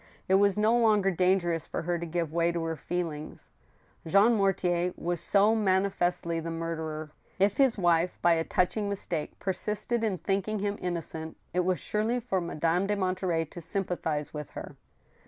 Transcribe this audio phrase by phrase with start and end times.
[0.27, 3.51] It was no longer dangerous for her to give way to her feelings.
[4.07, 7.11] Jean Mortier was so manifestly the murderer.
[7.37, 12.19] If his wife, by a touching mistake, persisted in thinking him innocent, it was surely
[12.19, 14.75] for Madame de Monterey to sympathize with her.